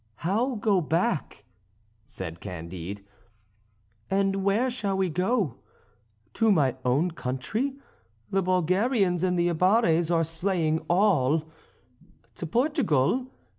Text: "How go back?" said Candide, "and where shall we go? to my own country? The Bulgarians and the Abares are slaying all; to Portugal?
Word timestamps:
"How 0.25 0.55
go 0.55 0.81
back?" 0.81 1.45
said 2.07 2.39
Candide, 2.39 3.03
"and 4.09 4.43
where 4.43 4.71
shall 4.71 4.97
we 4.97 5.09
go? 5.09 5.59
to 6.33 6.51
my 6.51 6.75
own 6.83 7.11
country? 7.11 7.75
The 8.31 8.41
Bulgarians 8.41 9.21
and 9.21 9.37
the 9.37 9.49
Abares 9.49 10.09
are 10.09 10.23
slaying 10.23 10.79
all; 10.89 11.51
to 12.33 12.47
Portugal? 12.47 13.27